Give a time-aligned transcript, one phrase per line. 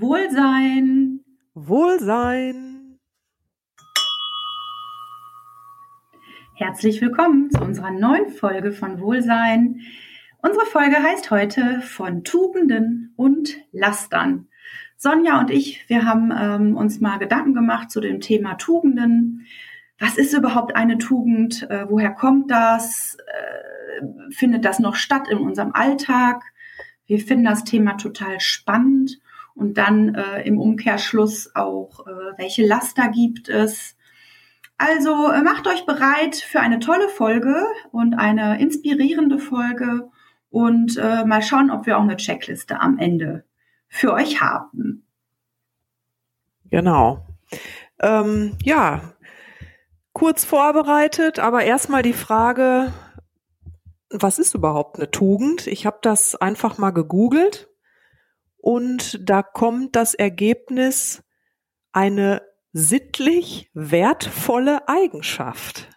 [0.00, 1.24] Wohlsein.
[1.54, 3.00] Wohlsein.
[6.54, 9.80] Herzlich willkommen zu unserer neuen Folge von Wohlsein.
[10.40, 14.46] Unsere Folge heißt heute von Tugenden und Lastern.
[14.96, 19.46] Sonja und ich, wir haben ähm, uns mal Gedanken gemacht zu dem Thema Tugenden.
[19.98, 21.68] Was ist überhaupt eine Tugend?
[21.68, 23.16] Äh, woher kommt das?
[23.26, 26.44] Äh, findet das noch statt in unserem Alltag?
[27.06, 29.18] Wir finden das Thema total spannend
[29.58, 33.96] und dann äh, im Umkehrschluss auch, äh, welche Laster gibt es?
[34.76, 40.08] Also äh, macht euch bereit für eine tolle Folge und eine inspirierende Folge
[40.48, 43.44] und äh, mal schauen, ob wir auch eine Checkliste am Ende
[43.88, 45.04] für euch haben.
[46.70, 47.26] Genau.
[47.98, 49.14] Ähm, ja,
[50.12, 52.92] kurz vorbereitet, aber erstmal die Frage,
[54.10, 55.66] was ist überhaupt eine Tugend?
[55.66, 57.67] Ich habe das einfach mal gegoogelt
[58.68, 61.24] und da kommt das Ergebnis
[61.92, 62.42] eine
[62.74, 65.88] sittlich wertvolle Eigenschaft.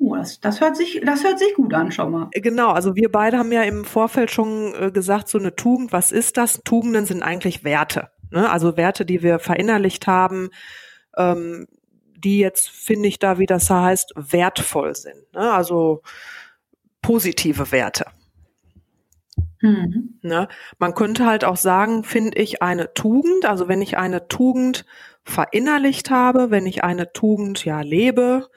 [0.00, 2.30] Oh, das, das, hört sich, das hört sich gut an, schon mal.
[2.32, 6.10] Genau, also wir beide haben ja im Vorfeld schon äh, gesagt, so eine Tugend, was
[6.10, 6.62] ist das?
[6.64, 8.08] Tugenden sind eigentlich Werte.
[8.32, 8.50] Ne?
[8.50, 10.50] Also Werte, die wir verinnerlicht haben,
[11.16, 11.68] ähm,
[12.16, 15.32] die jetzt, finde ich da, wie das heißt, wertvoll sind.
[15.32, 15.52] Ne?
[15.52, 16.02] Also
[17.02, 18.06] positive Werte.
[19.64, 20.18] Mhm.
[20.20, 20.48] Ne?
[20.78, 24.84] Man könnte halt auch sagen, finde ich eine Tugend, also wenn ich eine Tugend
[25.22, 28.50] verinnerlicht habe, wenn ich eine Tugend ja lebe,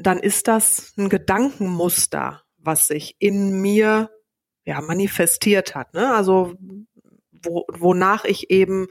[0.00, 4.10] dann ist das ein Gedankenmuster, was sich in mir
[4.64, 5.94] ja manifestiert hat.
[5.94, 6.14] Ne?
[6.14, 6.54] Also
[7.32, 8.86] wo, wonach ich eben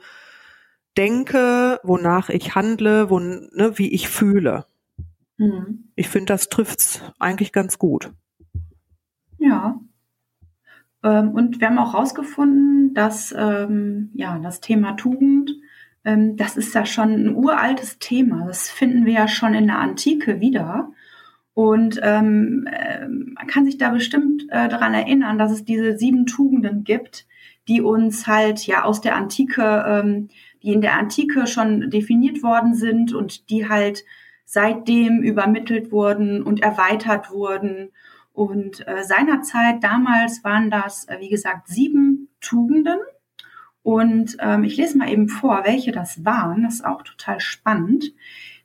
[0.98, 4.66] denke, wonach ich handle, wo, ne, wie ich fühle.
[5.38, 5.86] Mhm.
[5.96, 8.12] Ich finde, das trifft's eigentlich ganz gut.
[9.38, 9.80] Ja.
[11.04, 15.52] Ähm, und wir haben auch herausgefunden, dass ähm, ja das Thema Tugend,
[16.06, 18.46] ähm, das ist ja schon ein uraltes Thema.
[18.48, 20.92] Das finden wir ja schon in der Antike wieder.
[21.54, 26.26] Und ähm, äh, man kann sich da bestimmt äh, daran erinnern, dass es diese sieben
[26.26, 27.28] Tugenden gibt,
[27.68, 30.30] die uns halt ja aus der Antike, ähm,
[30.64, 34.04] die in der Antike schon definiert worden sind und die halt
[34.46, 37.90] seitdem übermittelt wurden und erweitert wurden
[38.34, 42.98] und äh, seinerzeit, damals waren das, äh, wie gesagt, sieben Tugenden.
[43.84, 46.64] Und ähm, ich lese mal eben vor, welche das waren.
[46.64, 48.14] Das ist auch total spannend.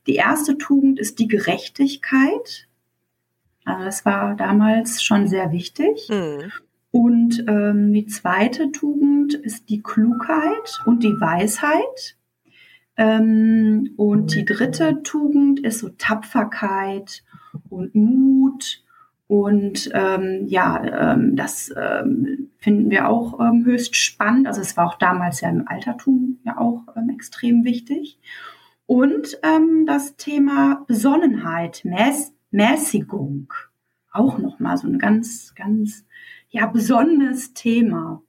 [0.06, 2.67] Die erste Tugend ist die Gerechtigkeit.
[3.67, 6.09] Also das war damals schon sehr wichtig.
[6.09, 6.50] Mhm.
[6.91, 12.17] Und ähm, die zweite Tugend ist die Klugheit und die Weisheit.
[12.97, 17.23] Ähm, und die dritte Tugend ist so Tapferkeit
[17.69, 18.83] und Mut
[19.28, 24.47] und ähm, ja, ähm, das ähm, finden wir auch ähm, höchst spannend.
[24.47, 28.19] Also es war auch damals ja im Altertum ja auch ähm, extrem wichtig.
[28.87, 33.53] Und ähm, das Thema Besonnenheit, Mäß Mäßigung,
[34.11, 36.06] auch nochmal so ein ganz, ganz
[36.49, 38.22] ja besonderes Thema.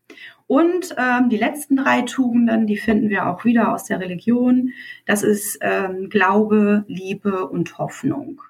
[0.47, 4.73] Und ähm, die letzten drei Tugenden, die finden wir auch wieder aus der Religion.
[5.05, 8.41] Das ist ähm, Glaube, Liebe und Hoffnung.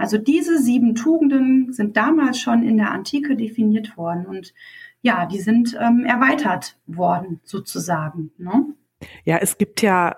[0.00, 4.54] Also diese sieben Tugenden sind damals schon in der Antike definiert worden und
[5.02, 8.30] ja, die sind ähm, erweitert worden sozusagen.
[8.38, 8.74] Ne?
[9.24, 10.16] Ja, es gibt ja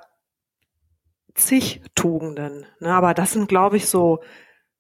[1.35, 2.91] zig Tugenden, ne?
[2.91, 4.21] aber das sind, glaube ich, so,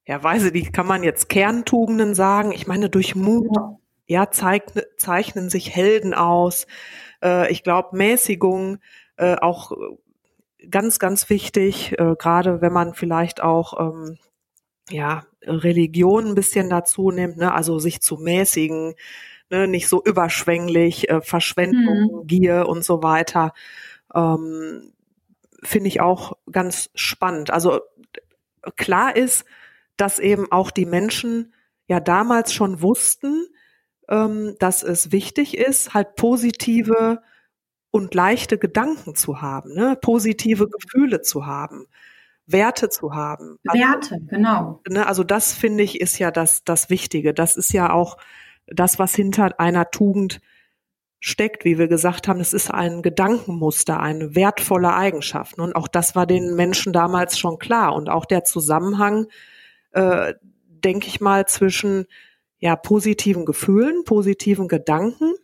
[0.06, 2.52] ja, weiß ich, die kann man jetzt Kerntugenden sagen.
[2.52, 4.66] Ich meine, durch Mut, ja, ja zeig,
[4.98, 6.68] zeichnen sich Helden aus.
[7.24, 8.78] Äh, ich glaube, Mäßigung,
[9.16, 9.72] äh, auch
[10.70, 14.18] ganz, ganz wichtig, äh, gerade wenn man vielleicht auch ähm,
[14.90, 17.52] ja, Religion ein bisschen dazu nimmt, ne?
[17.52, 18.94] also sich zu mäßigen,
[19.50, 19.68] ne?
[19.68, 22.26] nicht so überschwänglich, äh, Verschwendung, mhm.
[22.26, 23.52] Gier und so weiter,
[24.14, 24.92] ähm,
[25.62, 27.50] finde ich auch ganz spannend.
[27.50, 27.80] Also
[28.76, 29.44] klar ist,
[29.96, 31.54] dass eben auch die Menschen
[31.86, 33.46] ja damals schon wussten,
[34.08, 37.22] ähm, dass es wichtig ist, halt positive
[37.90, 39.96] und leichte Gedanken zu haben, ne?
[40.00, 41.86] positive Gefühle zu haben.
[42.46, 43.58] Werte zu haben.
[43.66, 44.80] Also, Werte, genau.
[44.88, 47.34] Ne, also das finde ich ist ja das, das Wichtige.
[47.34, 48.16] Das ist ja auch
[48.66, 50.40] das, was hinter einer Tugend
[51.20, 52.40] steckt, wie wir gesagt haben.
[52.40, 55.58] Es ist ein Gedankenmuster, eine wertvolle Eigenschaft.
[55.58, 57.94] Und auch das war den Menschen damals schon klar.
[57.94, 59.26] Und auch der Zusammenhang,
[59.92, 60.34] äh,
[60.66, 62.06] denke ich mal, zwischen
[62.58, 65.34] ja, positiven Gefühlen, positiven Gedanken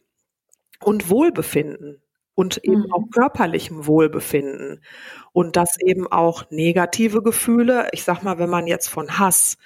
[0.81, 2.03] und Wohlbefinden
[2.38, 2.93] und eben mhm.
[2.93, 4.81] auch körperlichem Wohlbefinden
[5.32, 9.58] und dass eben auch negative Gefühle, ich sag mal, wenn man jetzt von Hass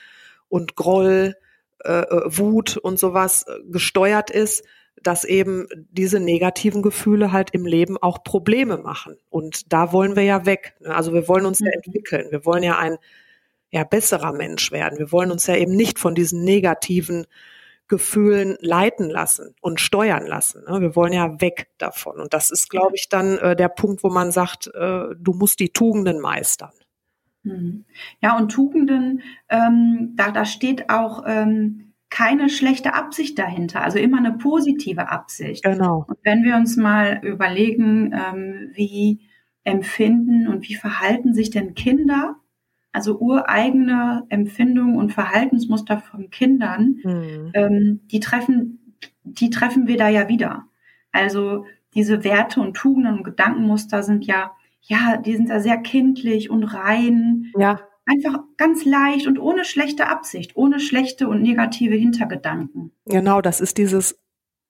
[0.49, 1.37] und Groll,
[1.85, 4.65] äh, äh Wut und sowas äh, gesteuert ist,
[5.03, 9.19] dass eben diese negativen Gefühle halt im Leben auch Probleme machen.
[9.29, 10.75] Und da wollen wir ja weg.
[10.81, 10.95] Ne?
[10.95, 11.83] Also wir wollen uns ja mhm.
[11.85, 12.31] entwickeln.
[12.31, 12.97] Wir wollen ja ein
[13.71, 14.99] ja, besserer Mensch werden.
[14.99, 17.27] Wir wollen uns ja eben nicht von diesen negativen
[17.93, 20.65] Gefühlen leiten lassen und steuern lassen.
[20.67, 20.81] Ne?
[20.81, 22.21] Wir wollen ja weg davon.
[22.21, 25.61] Und das ist, glaube ich, dann äh, der Punkt, wo man sagt, äh, du musst
[25.61, 26.73] die Tugenden meistern.
[27.43, 27.85] Mhm.
[28.23, 34.17] Ja, und Tugenden, ähm, da, da steht auch ähm, keine schlechte Absicht dahinter, also immer
[34.17, 35.63] eine positive Absicht.
[35.63, 36.07] Genau.
[36.09, 39.21] Und wenn wir uns mal überlegen, ähm, wie
[39.65, 42.37] empfinden und wie verhalten sich denn Kinder,
[42.93, 47.51] also ureigene Empfindungen und Verhaltensmuster von Kindern, mhm.
[47.55, 50.67] ähm, die treffen, die treffen wir da ja wieder.
[51.11, 54.53] Also diese Werte und Tugenden und Gedankenmuster sind ja,
[54.83, 57.53] ja, die sind ja sehr kindlich und rein.
[57.57, 57.81] Ja.
[58.05, 62.91] Einfach ganz leicht und ohne schlechte Absicht, ohne schlechte und negative Hintergedanken.
[63.07, 64.19] Genau, das ist dieses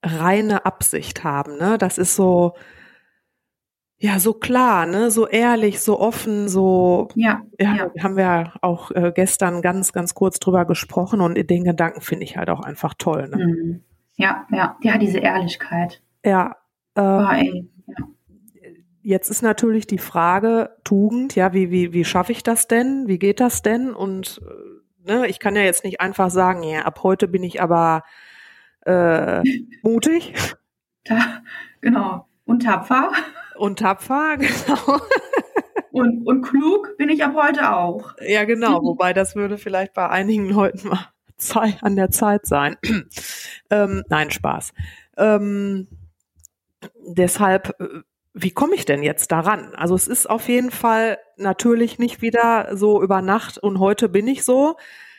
[0.05, 1.79] reine Absicht haben, ne?
[1.79, 2.55] Das ist so,
[4.03, 8.03] ja, so klar, ne, so ehrlich, so offen, so ja, ja, ja.
[8.03, 12.37] haben wir auch äh, gestern ganz, ganz kurz drüber gesprochen und den Gedanken finde ich
[12.37, 13.29] halt auch einfach toll.
[13.29, 13.37] Ne?
[13.37, 13.85] Mhm.
[14.17, 16.03] Ja, ja, ja, diese Ehrlichkeit.
[16.25, 16.57] Ja,
[16.97, 18.05] äh, oh, ey, ja.
[19.03, 23.07] Jetzt ist natürlich die Frage Tugend, ja, wie wie wie schaffe ich das denn?
[23.07, 23.95] Wie geht das denn?
[23.95, 24.41] Und
[25.07, 28.03] äh, ne, ich kann ja jetzt nicht einfach sagen, ja, ab heute bin ich aber
[28.85, 29.43] äh,
[29.85, 30.35] mutig.
[31.05, 31.43] Da,
[31.81, 33.13] genau und tapfer.
[33.63, 35.01] Und tapfer, genau.
[35.93, 38.13] Und, und klug bin ich ab heute auch.
[38.21, 38.83] Ja, genau.
[38.83, 41.07] Wobei das würde vielleicht bei einigen Leuten mal
[41.37, 42.77] Zeit, an der Zeit sein.
[43.71, 44.73] ähm, nein, Spaß.
[45.17, 45.87] Ähm,
[47.07, 48.01] deshalb, äh,
[48.35, 49.77] wie komme ich denn jetzt daran?
[49.77, 54.27] Also es ist auf jeden Fall natürlich nicht wieder so über Nacht und heute bin
[54.27, 54.75] ich so.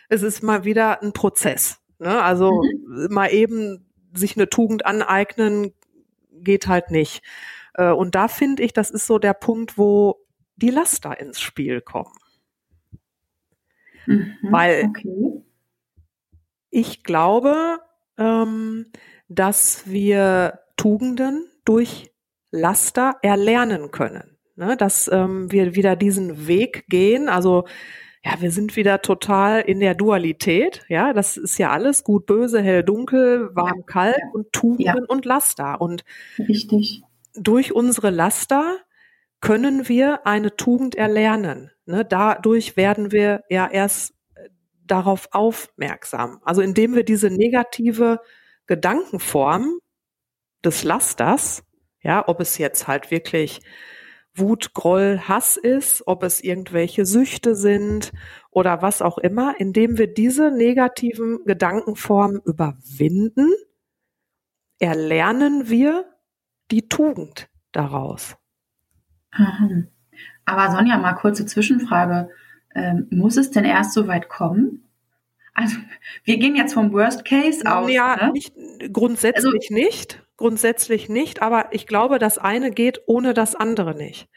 [0.10, 1.80] Es ist mal wieder ein Prozess.
[1.98, 2.22] Ne?
[2.22, 3.08] Also mhm.
[3.10, 5.72] mal eben sich eine Tugend aneignen,
[6.30, 7.24] geht halt nicht.
[7.74, 10.18] Äh, und da finde ich, das ist so der Punkt, wo
[10.56, 12.14] die Laster ins Spiel kommen.
[14.06, 15.44] Mhm, Weil okay.
[16.70, 17.80] ich glaube,
[18.18, 18.88] ähm,
[19.28, 22.12] dass wir Tugenden durch
[22.52, 24.38] Laster erlernen können.
[24.56, 24.78] Ne?
[24.78, 27.30] Dass ähm, wir wieder diesen Weg gehen.
[27.30, 27.66] Also
[28.24, 30.86] ja, wir sind wieder total in der Dualität.
[30.88, 34.30] Ja, das ist ja alles gut, böse, hell, dunkel, warm, ja, kalt ja.
[34.34, 35.06] und Tugenden ja.
[35.08, 35.82] und Laster.
[35.82, 36.06] Und
[36.40, 37.04] richtig.
[37.36, 38.80] Durch unsere Laster
[39.42, 41.72] können wir eine Tugend erlernen.
[41.86, 42.06] Ne?
[42.06, 44.50] Dadurch werden wir ja erst äh,
[44.86, 46.40] darauf aufmerksam.
[46.44, 48.20] Also indem wir diese negative
[48.68, 49.80] Gedankenform
[50.64, 51.64] des Lasters,
[52.02, 53.62] ja, ob es jetzt halt wirklich
[54.36, 58.14] Wut, Groll, Hass ist, ob es irgendwelche Süchte sind
[58.50, 63.54] oder was auch immer, indem wir diese negativen Gedankenformen überwinden,
[64.80, 66.13] erlernen wir
[66.72, 68.36] die Tugend daraus.
[70.46, 72.30] Aber Sonja, mal kurze Zwischenfrage.
[72.76, 74.90] Ähm, muss es denn erst so weit kommen?
[75.54, 75.78] Also
[76.24, 77.92] wir gehen jetzt vom Worst Case aus.
[77.92, 78.32] Ja, ne?
[78.34, 78.54] nicht,
[78.92, 84.28] grundsätzlich also, nicht grundsätzlich nicht, aber ich glaube, das eine geht ohne das andere nicht.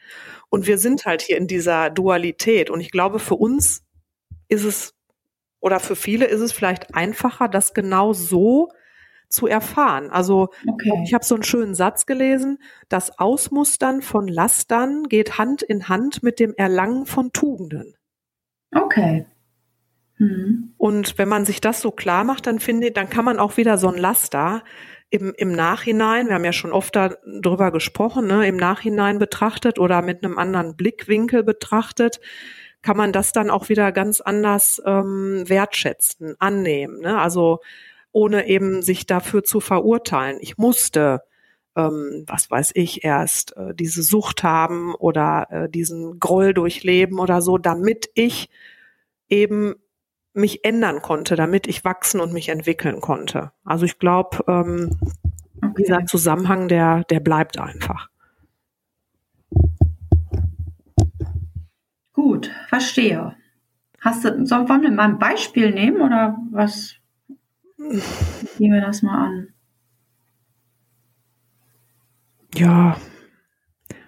[0.49, 2.69] Und wir sind halt hier in dieser Dualität.
[2.69, 3.83] Und ich glaube, für uns
[4.47, 4.93] ist es
[5.59, 8.69] oder für viele ist es vielleicht einfacher, das genau so
[9.29, 10.09] zu erfahren.
[10.09, 11.01] Also okay.
[11.03, 12.59] ich habe so einen schönen Satz gelesen,
[12.89, 17.95] das Ausmustern von Lastern geht Hand in Hand mit dem Erlangen von Tugenden.
[18.73, 19.25] Okay.
[20.17, 20.73] Mhm.
[20.77, 23.57] Und wenn man sich das so klar macht, dann finde ich, dann kann man auch
[23.57, 24.63] wieder so ein Laster
[25.09, 30.01] im, im Nachhinein, wir haben ja schon oft darüber gesprochen, ne, im Nachhinein betrachtet oder
[30.01, 32.19] mit einem anderen Blickwinkel betrachtet,
[32.81, 36.99] kann man das dann auch wieder ganz anders ähm, wertschätzen, annehmen.
[36.99, 37.19] Ne?
[37.19, 37.59] Also
[38.17, 40.39] ohne eben sich dafür zu verurteilen.
[40.41, 41.21] Ich musste,
[41.75, 47.43] ähm, was weiß ich, erst äh, diese Sucht haben oder äh, diesen Groll durchleben oder
[47.43, 48.49] so, damit ich
[49.29, 49.75] eben
[50.33, 53.51] mich ändern konnte, damit ich wachsen und mich entwickeln konnte.
[53.63, 54.97] Also ich glaube, ähm,
[55.57, 55.73] okay.
[55.77, 58.09] dieser Zusammenhang, der, der bleibt einfach.
[62.13, 63.35] Gut, verstehe.
[64.01, 66.96] Hast du, sollen wir mal ein Beispiel nehmen oder was?
[67.77, 69.53] Gehen wir das mal an.
[72.55, 72.97] Ja,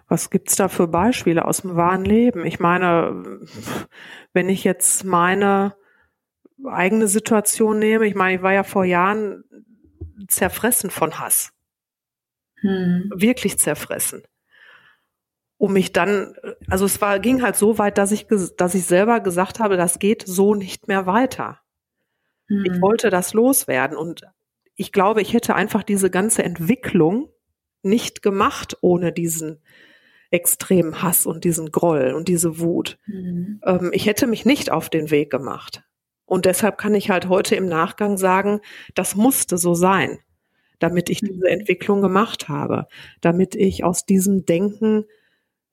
[0.09, 2.43] was gibt's da für Beispiele aus dem wahren Leben?
[2.43, 3.39] Ich meine,
[4.33, 5.75] wenn ich jetzt meine
[6.65, 9.43] eigene Situation nehme, ich meine, ich war ja vor Jahren
[10.27, 11.53] zerfressen von Hass.
[12.61, 13.11] Hm.
[13.15, 14.23] Wirklich zerfressen.
[15.57, 16.33] Um mich dann,
[16.67, 19.99] also es war, ging halt so weit, dass ich, dass ich selber gesagt habe, das
[19.99, 21.61] geht so nicht mehr weiter.
[22.49, 22.65] Hm.
[22.65, 24.23] Ich wollte das loswerden und
[24.75, 27.29] ich glaube, ich hätte einfach diese ganze Entwicklung
[27.81, 29.61] nicht gemacht ohne diesen
[30.31, 32.97] extremen Hass und diesen Groll und diese Wut.
[33.07, 33.61] Mhm.
[33.65, 35.83] Ähm, ich hätte mich nicht auf den Weg gemacht.
[36.25, 38.61] Und deshalb kann ich halt heute im Nachgang sagen,
[38.93, 40.19] das musste so sein,
[40.77, 41.45] damit ich diese mhm.
[41.45, 42.87] Entwicklung gemacht habe,
[43.21, 45.05] damit ich aus diesem Denken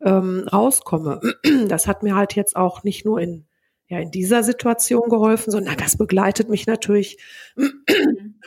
[0.00, 1.20] ähm, rauskomme.
[1.68, 3.46] Das hat mir halt jetzt auch nicht nur in
[3.88, 7.18] ja in dieser Situation geholfen, sondern das begleitet mich natürlich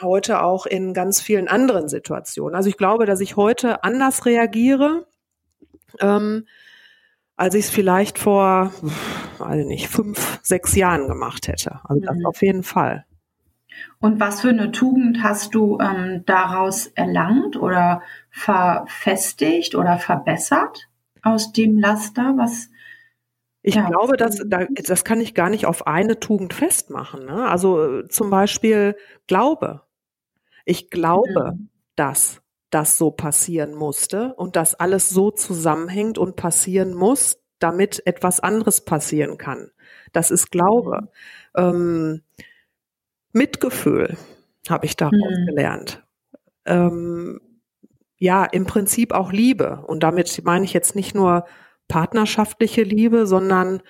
[0.02, 2.56] heute auch in ganz vielen anderen Situationen.
[2.56, 5.08] Also ich glaube, dass ich heute anders reagiere,
[6.00, 6.46] ähm,
[7.36, 8.74] als ich es vielleicht vor,
[9.40, 11.80] also nicht, fünf, sechs Jahren gemacht hätte.
[11.86, 12.26] Also das mhm.
[12.26, 13.06] auf jeden Fall.
[14.00, 20.90] Und was für eine Tugend hast du ähm, daraus erlangt oder verfestigt oder verbessert
[21.22, 22.69] aus dem Laster, was
[23.62, 23.88] ich ja.
[23.88, 27.26] glaube, dass das kann ich gar nicht auf eine Tugend festmachen.
[27.26, 27.48] Ne?
[27.48, 28.96] Also zum Beispiel
[29.28, 29.82] Glaube.
[30.66, 31.70] Ich glaube, mhm.
[31.96, 38.40] dass das so passieren musste und dass alles so zusammenhängt und passieren muss, damit etwas
[38.40, 39.72] anderes passieren kann.
[40.14, 41.10] Das ist Glaube.
[41.56, 41.64] Mhm.
[41.64, 42.22] Ähm,
[43.34, 44.18] Mitgefühl
[44.70, 45.46] habe ich daraus mhm.
[45.48, 46.04] gelernt.
[46.66, 47.42] Ähm,
[48.18, 49.84] ja, im Prinzip auch Liebe.
[49.88, 51.46] Und damit meine ich jetzt nicht nur
[51.90, 53.82] partnerschaftliche Liebe, sondern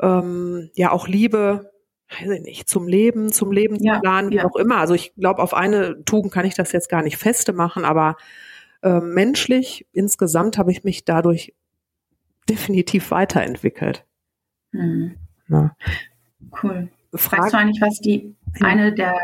[0.00, 1.72] ähm, ja auch Liebe,
[2.10, 4.44] weiß ich nicht, zum Leben, zum Lebensplan, ja, wie ja.
[4.44, 4.76] auch immer.
[4.76, 8.16] Also ich glaube, auf eine Tugend kann ich das jetzt gar nicht feste machen, aber
[8.82, 11.54] äh, menschlich insgesamt habe ich mich dadurch
[12.48, 14.04] definitiv weiterentwickelt.
[14.72, 15.16] Hm.
[15.48, 15.74] Ja.
[16.62, 16.88] Cool.
[17.14, 19.16] Frage, weißt du eigentlich, was die eine der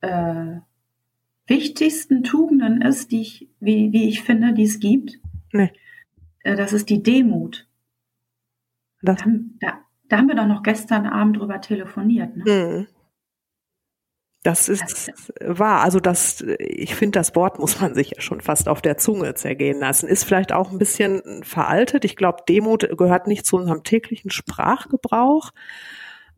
[0.00, 0.60] äh,
[1.46, 5.18] wichtigsten Tugenden ist, die ich, wie, wie ich finde, die es gibt?
[5.52, 5.72] Nee.
[6.46, 7.66] Äh, das ist die Demut.
[9.02, 9.24] Das da,
[9.60, 12.36] da, da, haben wir doch noch gestern Abend drüber telefoniert.
[12.36, 12.44] Ne?
[12.44, 12.86] Mhm.
[14.42, 15.82] Das ist das, wahr.
[15.82, 19.34] Also das, ich finde, das Wort muss man sich ja schon fast auf der Zunge
[19.34, 20.08] zergehen lassen.
[20.08, 22.04] Ist vielleicht auch ein bisschen veraltet.
[22.04, 25.50] Ich glaube, Demut gehört nicht zu unserem täglichen Sprachgebrauch.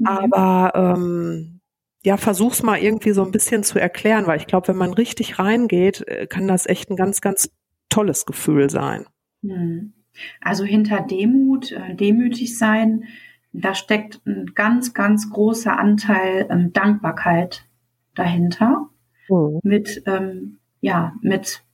[0.04, 1.60] Aber ähm,
[2.02, 5.38] ja, versuch's mal irgendwie so ein bisschen zu erklären, weil ich glaube, wenn man richtig
[5.38, 7.50] reingeht, äh, kann das echt ein ganz, ganz
[7.90, 9.04] tolles Gefühl sein.
[9.42, 9.92] Mhm.
[10.40, 13.04] Also hinter Demut, äh, demütig sein,
[13.52, 17.66] da steckt ein ganz, ganz großer Anteil ähm, Dankbarkeit
[18.14, 18.88] dahinter.
[19.28, 19.60] Mhm.
[19.62, 21.64] Mit, ähm, ja, mit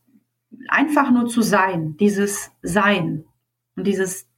[0.69, 3.25] einfach nur zu sein, dieses Sein
[3.77, 4.29] und dieses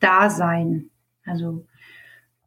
[0.00, 0.90] Dasein.
[1.24, 1.66] Also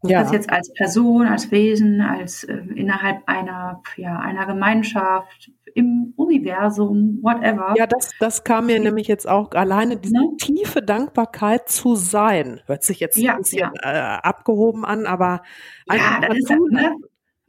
[0.09, 0.23] ja.
[0.23, 7.19] das jetzt als Person, als Wesen, als äh, innerhalb einer, ja, einer Gemeinschaft, im Universum,
[7.21, 7.73] whatever.
[7.77, 10.35] Ja, das, das kam mir nämlich jetzt auch alleine diese ne?
[10.37, 12.61] tiefe Dankbarkeit zu sein.
[12.65, 13.71] Hört sich jetzt ja, ein bisschen ja.
[13.81, 15.41] äh, abgehoben an, aber
[15.87, 16.95] einfach, ja, mal zulassen, ne?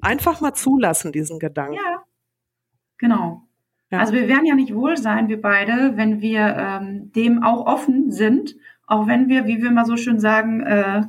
[0.00, 1.74] einfach mal zulassen, diesen Gedanken.
[1.74, 2.02] Ja,
[2.98, 3.42] genau.
[3.90, 8.10] Also wir werden ja nicht wohl sein, wir beide, wenn wir ähm, dem auch offen
[8.10, 8.56] sind,
[8.86, 11.02] auch wenn wir, wie wir mal so schön sagen, äh,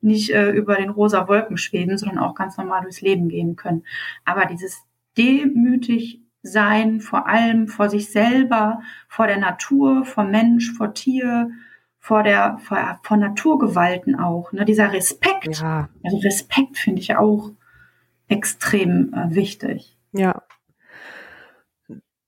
[0.00, 3.84] nicht äh, über den rosa Wolken schweben, sondern auch ganz normal durchs Leben gehen können.
[4.24, 4.82] Aber dieses
[5.16, 11.50] demütig sein, vor allem vor sich selber, vor der Natur, vor Mensch, vor Tier,
[11.98, 14.52] vor der vor, vor Naturgewalten auch.
[14.52, 14.64] Ne?
[14.64, 15.88] Dieser Respekt, ja.
[16.02, 17.50] also Respekt finde ich auch
[18.28, 19.96] extrem äh, wichtig.
[20.12, 20.42] Ja.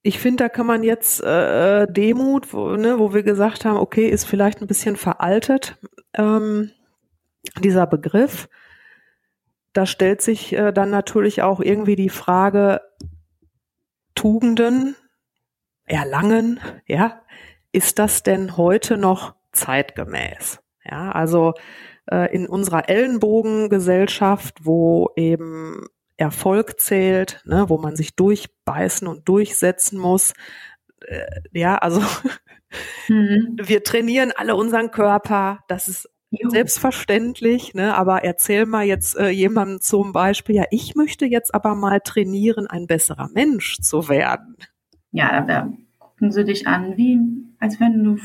[0.03, 4.09] Ich finde, da kann man jetzt äh, Demut, wo, ne, wo wir gesagt haben, okay,
[4.09, 5.79] ist vielleicht ein bisschen veraltet.
[6.15, 6.73] Ähm,
[7.61, 8.49] dieser Begriff,
[9.73, 12.81] da stellt sich äh, dann natürlich auch irgendwie die Frage,
[14.15, 14.95] Tugenden
[15.85, 17.23] erlangen, ja,
[17.73, 20.61] ist das denn heute noch zeitgemäß?
[20.85, 21.55] Ja, also
[22.11, 29.99] äh, in unserer Ellenbogengesellschaft, wo eben Erfolg zählt, ne, wo man sich durchbeißen und durchsetzen
[29.99, 30.35] muss,
[31.07, 32.01] äh, ja, also
[33.09, 33.57] mhm.
[33.63, 36.12] wir trainieren alle unseren Körper, das ist
[36.49, 37.95] Selbstverständlich, ne?
[37.95, 42.67] aber erzähl mal jetzt äh, jemandem zum Beispiel, ja, ich möchte jetzt aber mal trainieren,
[42.67, 44.57] ein besserer Mensch zu werden.
[45.11, 47.19] Ja, da gucken sie dich an, wie
[47.59, 48.17] als wenn du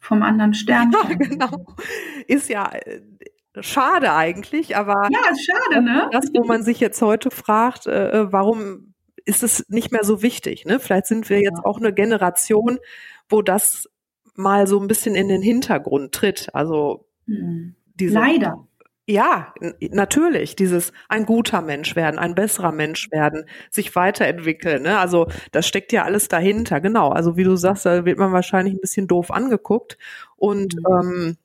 [0.00, 0.92] vom anderen Stern.
[0.92, 1.66] Ja, genau.
[2.26, 3.00] Ist ja äh,
[3.60, 6.08] schade eigentlich, aber ja, ist schade, ne?
[6.12, 8.94] Das, wo man sich jetzt heute fragt, äh, äh, warum
[9.24, 10.64] ist es nicht mehr so wichtig?
[10.64, 10.80] Ne?
[10.80, 12.78] Vielleicht sind wir jetzt auch eine Generation,
[13.28, 13.88] wo das
[14.34, 16.48] mal so ein bisschen in den Hintergrund tritt.
[16.54, 17.74] Also hm.
[17.94, 18.66] Diese, Leider.
[19.06, 24.84] Ja, natürlich, dieses ein guter Mensch werden, ein besserer Mensch werden, sich weiterentwickeln.
[24.84, 24.98] Ne?
[24.98, 27.08] Also das steckt ja alles dahinter, genau.
[27.08, 29.98] Also wie du sagst, da wird man wahrscheinlich ein bisschen doof angeguckt.
[30.36, 30.86] Und mhm.
[30.86, 31.36] ähm,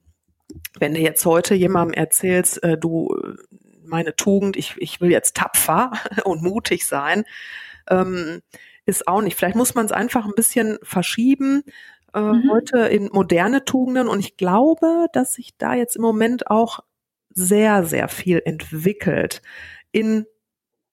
[0.80, 3.18] wenn du jetzt heute jemandem erzählst, äh, du,
[3.84, 5.92] meine Tugend, ich, ich will jetzt tapfer
[6.24, 7.24] und mutig sein,
[7.90, 8.42] ähm,
[8.86, 9.36] ist auch nicht.
[9.36, 11.64] Vielleicht muss man es einfach ein bisschen verschieben
[12.16, 12.50] äh, mhm.
[12.50, 16.80] heute in moderne Tugenden und ich glaube, dass sich da jetzt im Moment auch
[17.30, 19.42] sehr, sehr viel entwickelt
[19.92, 20.26] in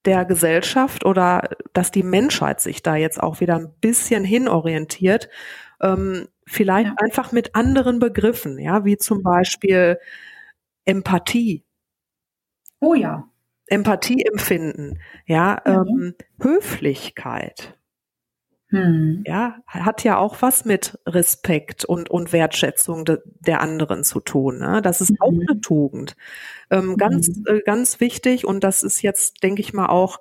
[0.05, 5.29] der Gesellschaft oder dass die Menschheit sich da jetzt auch wieder ein bisschen hinorientiert,
[5.81, 6.95] ähm, vielleicht ja.
[6.97, 9.97] einfach mit anderen Begriffen, ja, wie zum Beispiel
[10.83, 11.63] Empathie.
[12.81, 13.29] Oh ja.
[13.67, 15.81] Empathie empfinden, ja, ja.
[15.81, 17.77] Ähm, Höflichkeit.
[18.73, 19.23] Hm.
[19.27, 24.57] Ja, hat ja auch was mit Respekt und, und Wertschätzung de, der anderen zu tun.
[24.57, 24.81] Ne?
[24.81, 25.17] Das ist mhm.
[25.19, 26.15] auch eine Tugend.
[26.71, 27.43] Ähm, ganz, mhm.
[27.45, 30.19] äh, ganz wichtig und das ist jetzt, denke ich mal, auch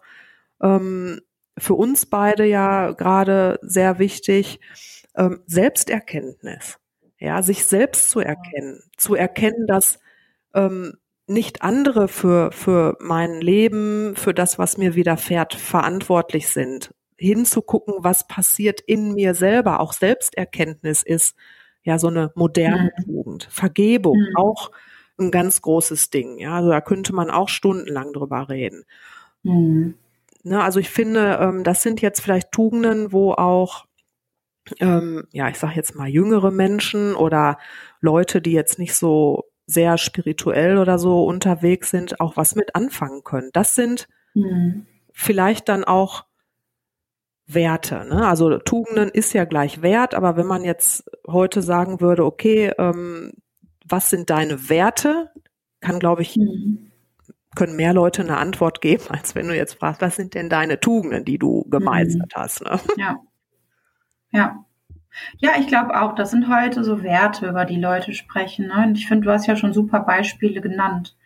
[0.63, 1.23] ähm,
[1.57, 4.61] für uns beide ja gerade sehr wichtig,
[5.17, 6.79] ähm, Selbsterkenntnis.
[7.19, 9.99] Ja, sich selbst zu erkennen, zu erkennen, dass
[10.53, 16.91] ähm, nicht andere für, für mein Leben, für das, was mir widerfährt, verantwortlich sind.
[17.17, 19.81] Hinzugucken, was passiert in mir selber.
[19.81, 21.37] Auch Selbsterkenntnis ist
[21.83, 23.05] ja so eine moderne mhm.
[23.05, 23.49] Tugend.
[23.51, 24.37] Vergebung, mhm.
[24.37, 24.71] auch
[25.19, 26.39] ein ganz großes Ding.
[26.39, 28.85] Ja, also da könnte man auch stundenlang drüber reden.
[29.43, 29.95] Mhm.
[30.45, 33.87] Ne, also ich finde, ähm, das sind jetzt vielleicht Tugenden, wo auch
[34.81, 37.59] ähm, ja, ich sage jetzt mal jüngere Menschen oder
[38.01, 43.25] Leute, die jetzt nicht so sehr spirituell oder so unterwegs sind, auch was mit anfangen
[43.25, 43.51] können.
[43.53, 44.87] Das sind mhm.
[45.13, 46.25] vielleicht dann auch
[47.55, 48.05] Werte.
[48.09, 48.27] Ne?
[48.27, 53.33] Also Tugenden ist ja gleich Wert, aber wenn man jetzt heute sagen würde, okay, ähm,
[53.87, 55.31] was sind deine Werte,
[55.81, 56.93] kann, glaube ich, mhm.
[57.55, 60.81] können mehr Leute eine Antwort geben, als wenn du jetzt fragst, was sind denn deine
[60.81, 62.41] Tugenden, die du gemeistert mhm.
[62.41, 62.63] hast.
[62.65, 62.81] Ne?
[62.97, 63.21] Ja.
[64.31, 64.65] Ja.
[65.39, 68.69] Ja, ich glaube auch, das sind heute so Werte, über die Leute sprechen.
[68.69, 68.85] Ne?
[68.87, 71.17] Und ich finde, du hast ja schon super Beispiele genannt.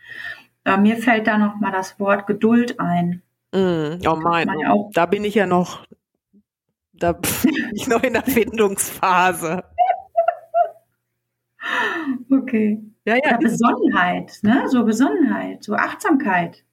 [0.65, 3.21] Äh, mir fällt da noch mal das Wort Geduld ein.
[3.53, 5.85] Mm, oh mein, ja da bin ich ja noch,
[6.99, 9.63] da bin ich noch in der Findungsphase.
[12.31, 12.81] okay.
[13.05, 13.31] Ja, ja.
[13.31, 14.63] ja Besonnenheit, ne?
[14.67, 16.63] So Besonnenheit, so Achtsamkeit.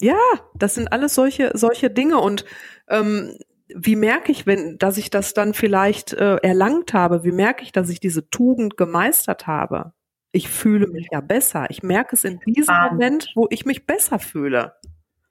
[0.00, 0.18] Ja,
[0.54, 2.44] das sind alles solche, solche Dinge und
[2.88, 3.36] ähm,
[3.74, 7.24] wie merke ich, wenn, dass ich das dann vielleicht äh, erlangt habe?
[7.24, 9.92] Wie merke ich, dass ich diese Tugend gemeistert habe?
[10.32, 11.66] Ich fühle mich ja besser.
[11.70, 12.90] Ich merke es in diesem ah.
[12.90, 14.74] Moment, wo ich mich besser fühle.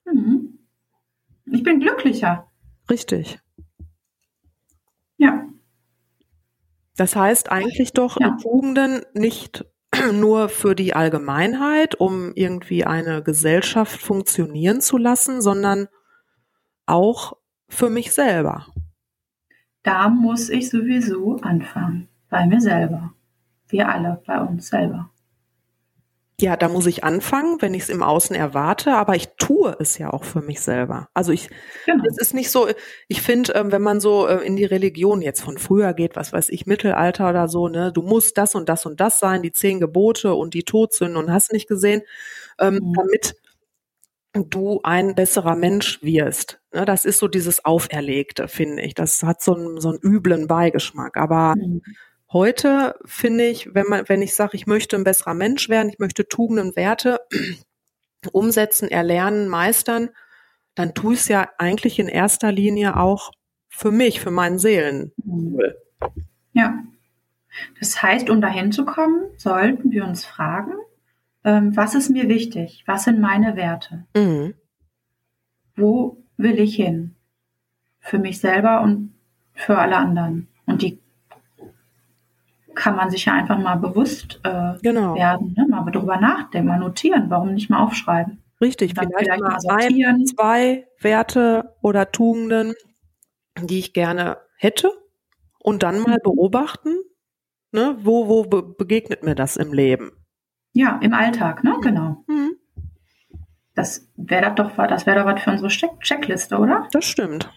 [0.05, 0.59] Mhm.
[1.45, 2.47] Ich bin glücklicher.
[2.89, 3.39] Richtig.
[5.19, 5.45] Ja.
[6.95, 8.37] Das heißt eigentlich doch ja.
[8.41, 9.65] Tugenden nicht
[10.13, 15.87] nur für die Allgemeinheit, um irgendwie eine Gesellschaft funktionieren zu lassen, sondern
[16.85, 17.33] auch
[17.67, 18.67] für mich selber?
[19.83, 23.13] Da muss ich sowieso anfangen, bei mir selber.
[23.67, 25.11] Wir alle, bei uns selber.
[26.41, 29.97] Ja, da muss ich anfangen, wenn ich es im Außen erwarte, aber ich tue es
[29.97, 31.09] ja auch für mich selber.
[31.13, 31.49] Also ich,
[31.85, 32.03] genau.
[32.07, 32.67] es ist nicht so,
[33.09, 36.31] ich finde, ähm, wenn man so äh, in die Religion jetzt von früher geht, was
[36.31, 39.51] weiß ich, Mittelalter oder so, ne, du musst das und das und das sein, die
[39.51, 42.03] zehn Gebote und die Todsünden und hast nicht gesehen,
[42.57, 42.93] ähm, mhm.
[42.93, 43.35] damit
[44.33, 46.61] du ein besserer Mensch wirst.
[46.73, 48.93] Ne, das ist so dieses Auferlegte, finde ich.
[48.93, 51.17] Das hat so einen, so einen üblen Beigeschmack.
[51.17, 51.81] Aber mhm.
[52.31, 55.99] Heute finde ich, wenn man, wenn ich sage, ich möchte ein besserer Mensch werden, ich
[55.99, 57.19] möchte Tugenden, Werte
[58.31, 60.09] umsetzen, erlernen, meistern,
[60.75, 63.31] dann tue ich es ja eigentlich in erster Linie auch
[63.67, 65.11] für mich, für meinen Seelen.
[66.53, 66.79] Ja.
[67.79, 70.73] Das heißt, um dahin zu kommen, sollten wir uns fragen,
[71.43, 72.83] ähm, was ist mir wichtig?
[72.85, 74.05] Was sind meine Werte?
[74.15, 74.53] Mhm.
[75.75, 77.15] Wo will ich hin?
[77.99, 79.13] Für mich selber und
[79.53, 80.47] für alle anderen.
[82.79, 85.13] Kann man sich ja einfach mal bewusst äh, genau.
[85.13, 85.67] werden, ne?
[85.67, 88.41] mal darüber nachdenken, mal notieren, warum nicht mal aufschreiben.
[88.61, 92.73] Richtig, vielleicht, vielleicht, mal ein, zwei Werte oder Tugenden,
[93.61, 94.91] die ich gerne hätte
[95.61, 96.23] und dann mal mhm.
[96.23, 96.95] beobachten,
[97.73, 100.11] ne, wo, wo begegnet mir das im Leben?
[100.71, 101.75] Ja, im Alltag, ne?
[101.81, 102.23] Genau.
[102.27, 102.55] Mhm.
[103.75, 106.87] Das wäre doch, das wäre doch was für unsere Check Checkliste, oder?
[106.93, 107.51] Das stimmt.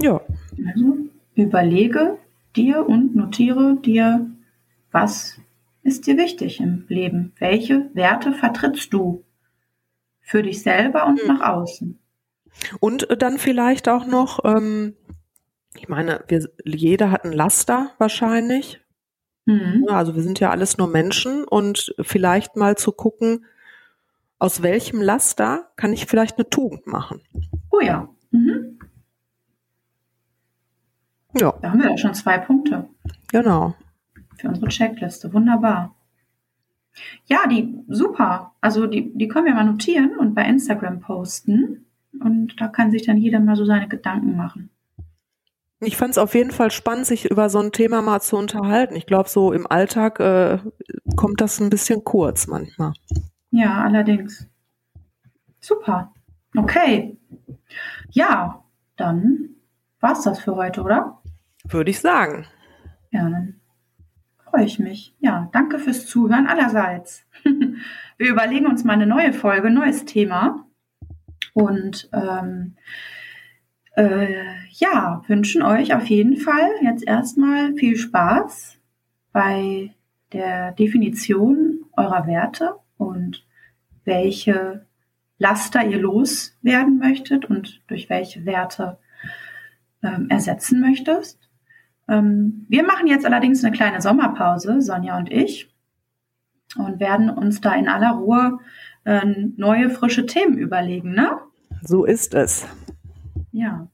[0.00, 0.20] Ja.
[0.66, 0.98] Also
[1.34, 2.18] überlege
[2.56, 4.30] dir und notiere dir,
[4.90, 5.40] was
[5.82, 7.32] ist dir wichtig im Leben?
[7.38, 9.24] Welche Werte vertrittst du
[10.20, 11.28] für dich selber und mhm.
[11.28, 11.98] nach außen?
[12.80, 14.94] Und dann vielleicht auch noch, ähm,
[15.76, 18.80] ich meine, wir, jeder hat ein Laster wahrscheinlich.
[19.46, 19.86] Mhm.
[19.88, 23.44] Also wir sind ja alles nur Menschen und vielleicht mal zu gucken,
[24.38, 27.20] aus welchem Laster kann ich vielleicht eine Tugend machen.
[27.70, 28.08] Oh ja.
[28.30, 28.78] Mhm.
[31.34, 31.54] Ja.
[31.60, 32.88] Da haben wir ja schon zwei Punkte.
[33.30, 33.74] Genau.
[34.36, 35.32] Für unsere Checkliste.
[35.32, 35.94] Wunderbar.
[37.26, 38.52] Ja, die super.
[38.60, 41.86] Also die, die können wir mal notieren und bei Instagram posten.
[42.20, 44.70] Und da kann sich dann jeder mal so seine Gedanken machen.
[45.80, 48.94] Ich fand es auf jeden Fall spannend, sich über so ein Thema mal zu unterhalten.
[48.94, 50.58] Ich glaube, so im Alltag äh,
[51.16, 52.92] kommt das ein bisschen kurz manchmal.
[53.50, 54.46] Ja, allerdings.
[55.58, 56.12] Super.
[56.56, 57.16] Okay.
[58.10, 58.62] Ja,
[58.96, 59.48] dann
[60.00, 61.21] war es das für heute, oder?
[61.64, 62.46] Würde ich sagen.
[63.10, 63.60] Ja, dann
[64.44, 65.14] freue ich mich.
[65.20, 67.24] Ja, danke fürs Zuhören allerseits.
[68.18, 70.66] Wir überlegen uns mal eine neue Folge, neues Thema.
[71.54, 72.76] Und ähm,
[73.96, 78.78] äh, ja, wünschen euch auf jeden Fall jetzt erstmal viel Spaß
[79.32, 79.94] bei
[80.32, 83.44] der Definition eurer Werte und
[84.04, 84.86] welche
[85.38, 88.98] Laster ihr loswerden möchtet und durch welche Werte
[90.02, 91.38] ähm, ersetzen möchtest.
[92.08, 95.72] Ähm, wir machen jetzt allerdings eine kleine Sommerpause, Sonja und ich,
[96.76, 98.58] und werden uns da in aller Ruhe
[99.04, 99.24] äh,
[99.56, 101.38] neue, frische Themen überlegen, ne?
[101.82, 102.66] So ist es.
[103.50, 103.88] Ja.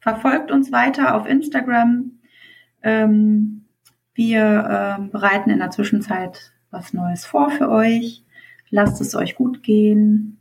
[0.00, 2.12] Verfolgt uns weiter auf Instagram.
[2.82, 3.64] Ähm,
[4.14, 8.22] wir ähm, bereiten in der Zwischenzeit was Neues vor für euch.
[8.70, 10.38] Lasst es euch gut gehen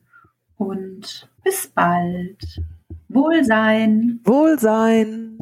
[0.58, 2.62] und bis bald.
[3.08, 4.20] Wohlsein.
[4.24, 5.33] Wohlsein.